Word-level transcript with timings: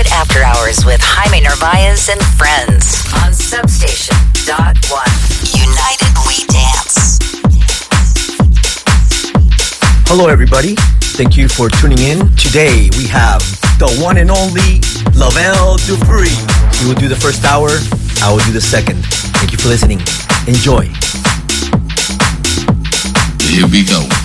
Hollywood 0.00 0.12
After 0.12 0.42
Hours 0.42 0.84
with 0.86 1.00
Jaime 1.02 1.42
Narvaez 1.42 2.08
and 2.08 2.20
friends 2.38 3.04
on 3.22 3.34
Substation. 3.34 4.16
Dot 4.46 4.76
one. 4.88 5.04
United 5.52 6.08
We 6.26 6.46
Dance. 6.46 7.18
Hello, 10.08 10.28
everybody. 10.28 10.74
Thank 11.20 11.36
you 11.36 11.48
for 11.48 11.68
tuning 11.68 11.98
in. 11.98 12.34
Today 12.36 12.88
we 12.96 13.06
have 13.08 13.40
the 13.78 13.94
one 14.02 14.16
and 14.16 14.30
only 14.30 14.80
Lavelle 15.12 15.76
Dupree. 15.84 16.32
He 16.78 16.88
will 16.88 16.98
do 16.98 17.08
the 17.08 17.18
first 17.20 17.44
hour. 17.44 17.68
I 18.22 18.32
will 18.32 18.44
do 18.46 18.52
the 18.52 18.60
second. 18.60 19.04
Thank 19.36 19.52
you 19.52 19.58
for 19.58 19.68
listening. 19.68 20.00
Enjoy. 20.48 20.88
Here 23.50 23.66
we 23.68 23.84
go. 23.84 24.19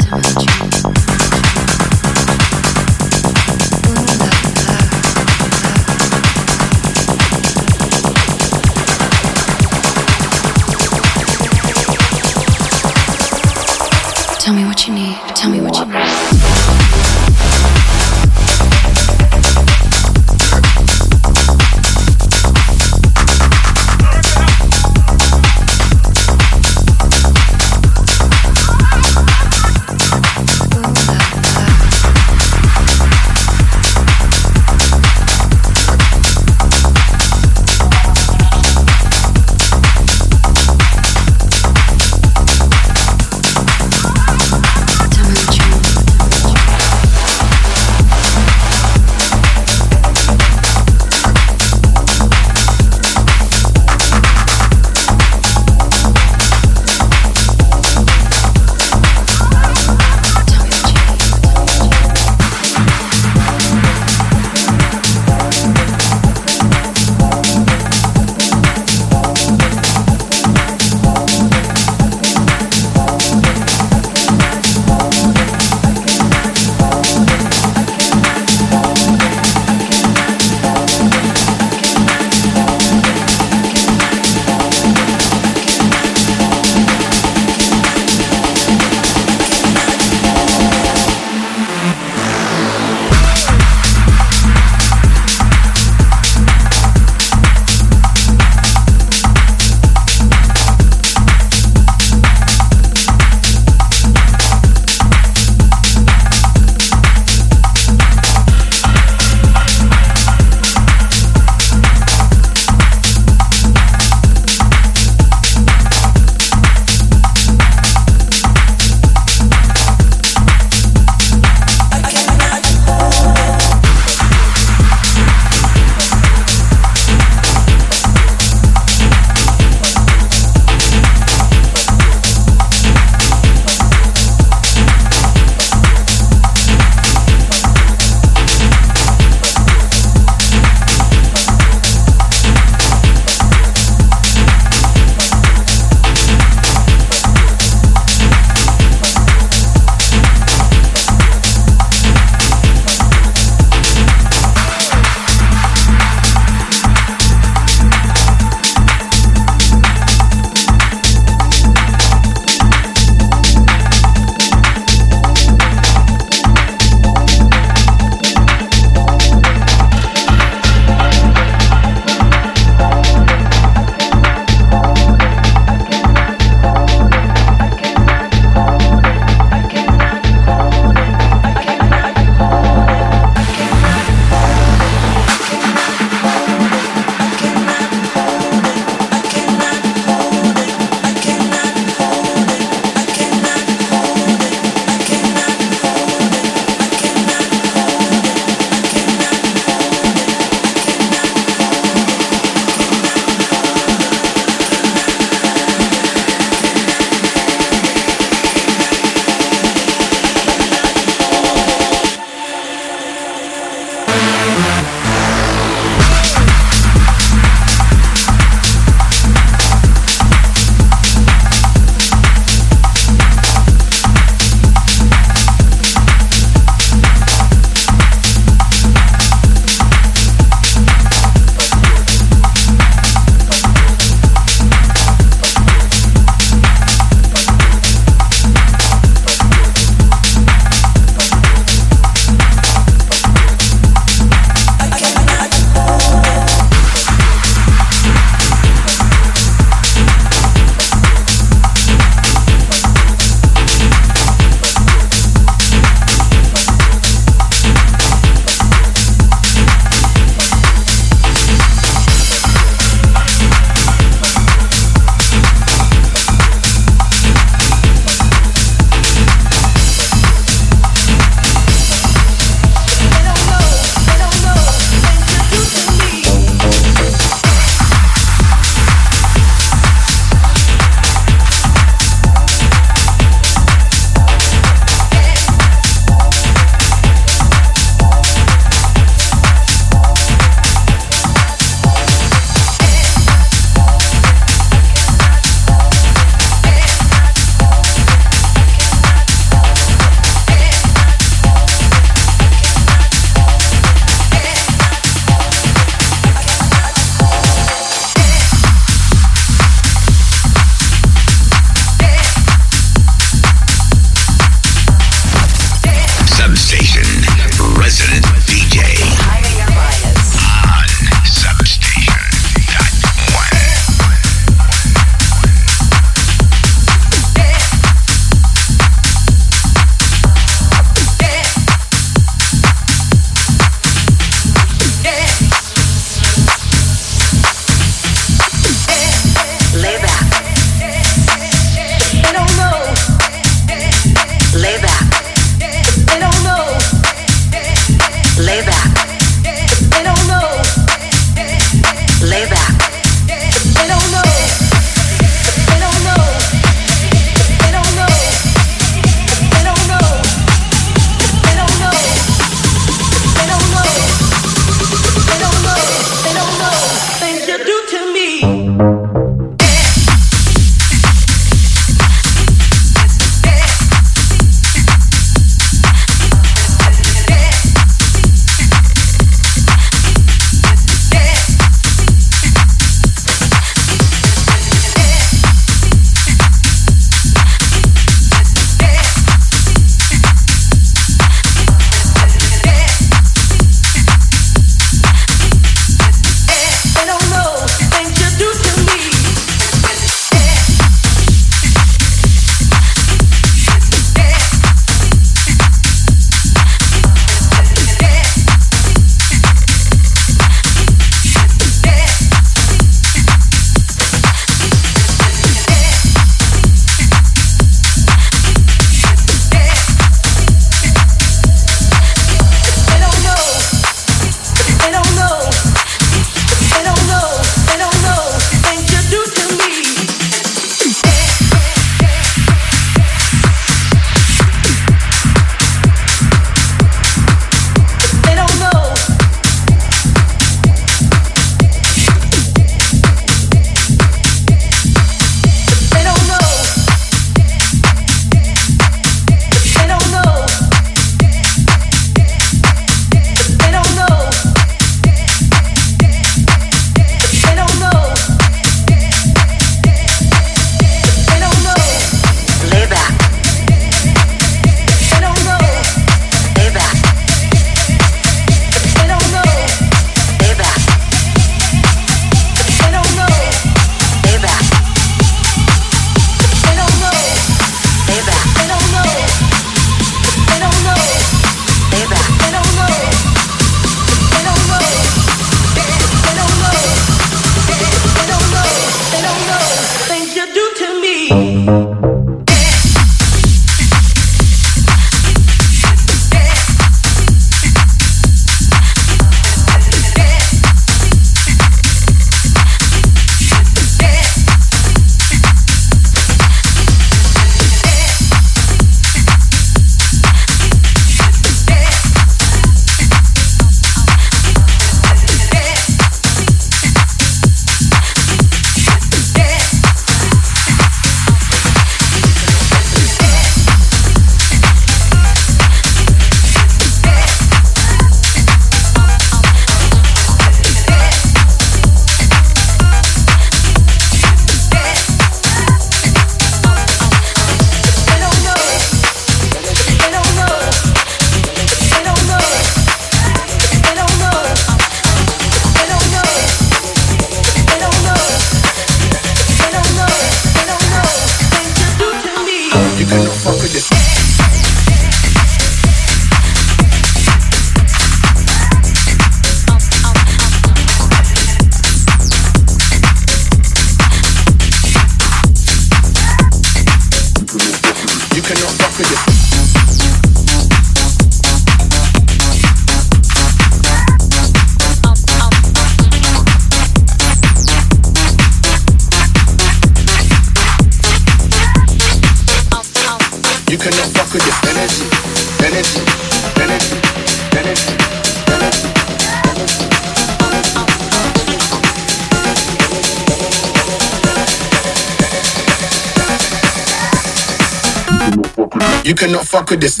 Fuck 599.51 599.69
with 599.69 599.81
this. 599.81 600.00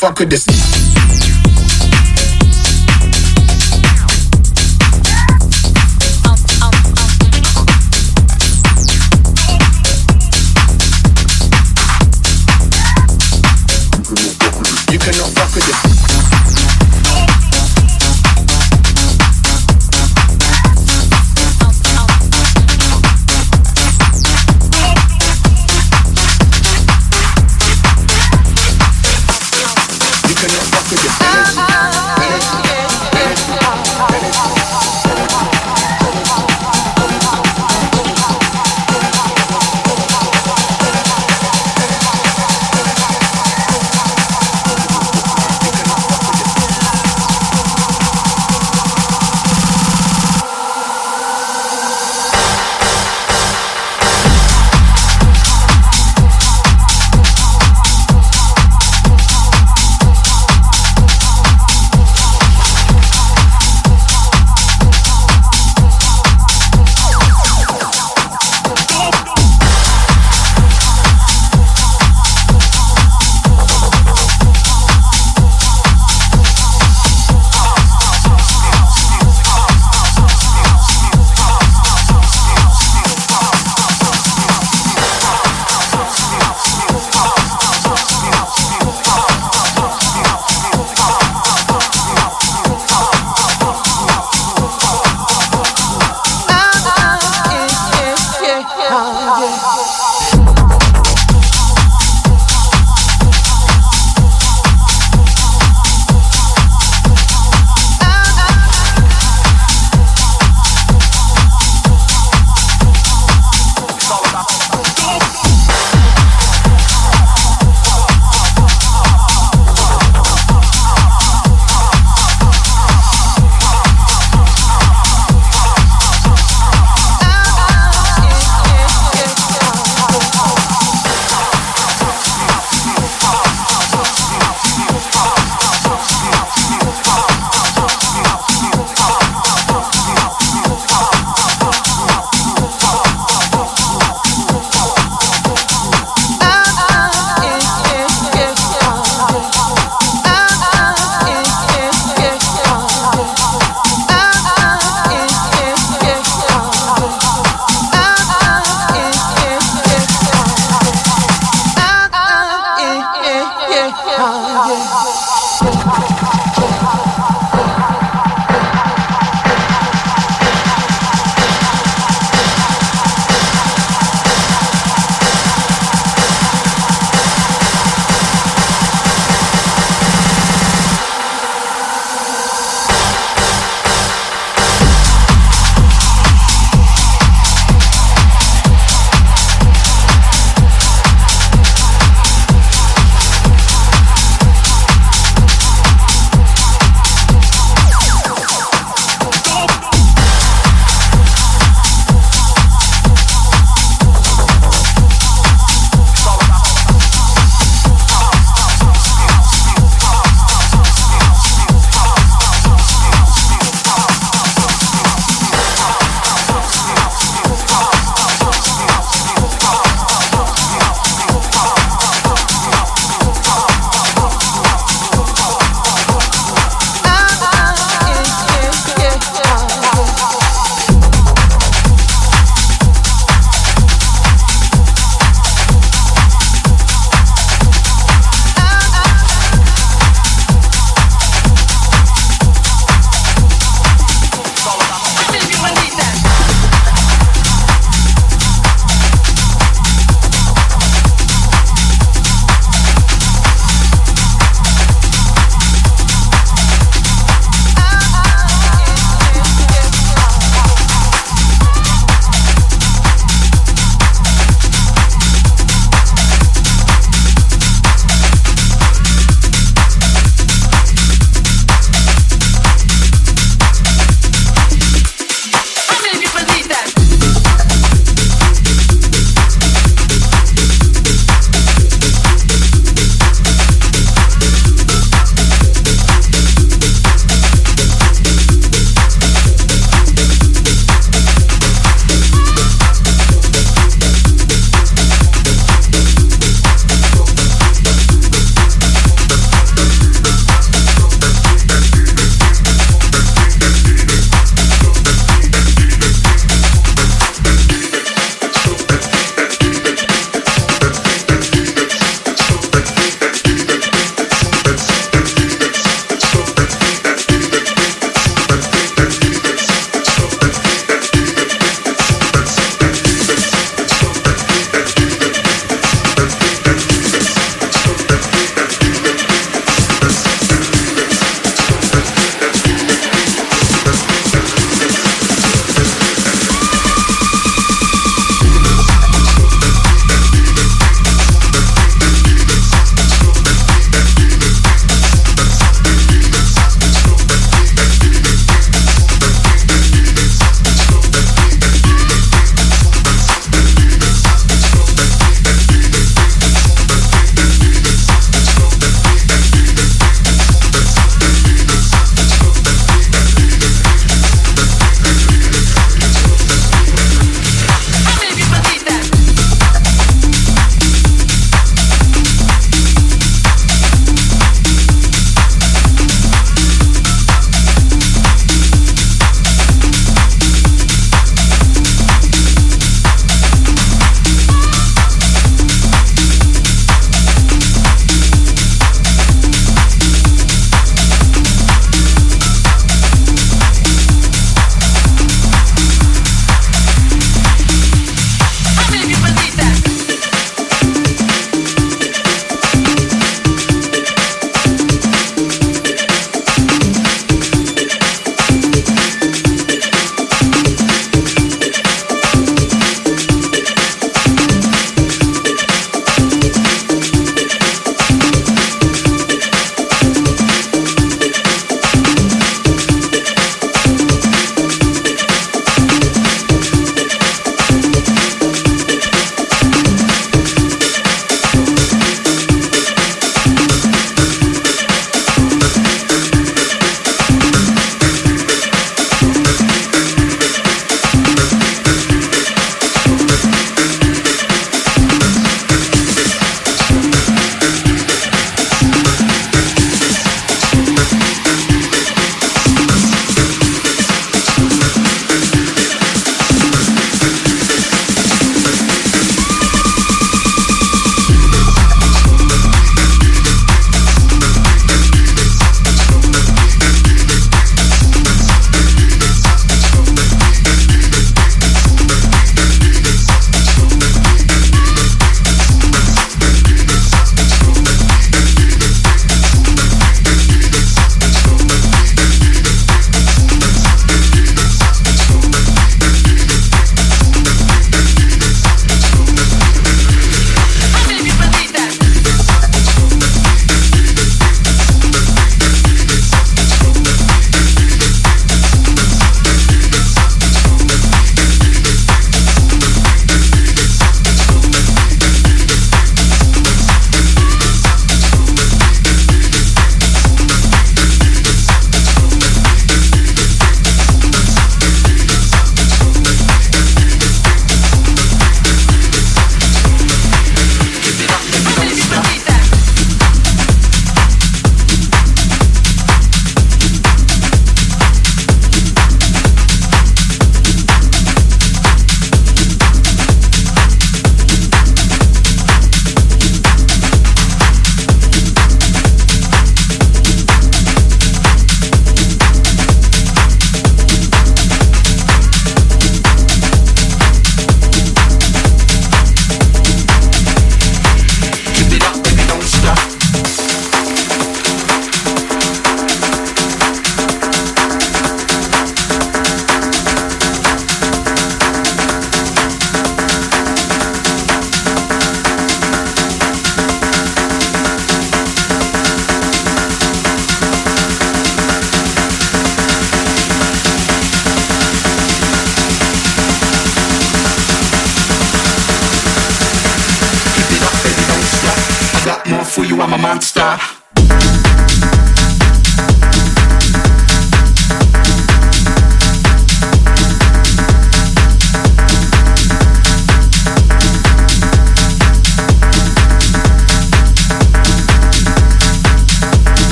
Fuck 0.00 0.18
with 0.18 0.30
this. 0.30 0.59